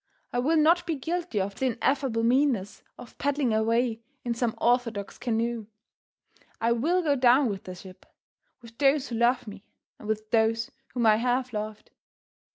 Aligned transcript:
I 0.33 0.39
will 0.39 0.57
not 0.57 0.87
be 0.87 0.95
guilty 0.95 1.39
of 1.39 1.53
the 1.59 1.67
ineffable 1.67 2.23
meanness 2.23 2.81
of 2.97 3.15
paddling 3.19 3.53
away 3.53 4.01
in 4.23 4.33
some 4.33 4.55
orthodox 4.59 5.19
canoe. 5.19 5.67
I 6.59 6.71
will 6.71 7.03
go 7.03 7.15
down 7.15 7.49
with 7.49 7.65
the 7.65 7.75
ship, 7.75 8.07
with 8.63 8.79
those 8.79 9.09
who 9.09 9.15
love 9.15 9.45
me, 9.47 9.63
and 9.99 10.07
with 10.07 10.31
those 10.31 10.71
whom 10.95 11.05
I 11.05 11.17
have 11.17 11.53
loved. 11.53 11.91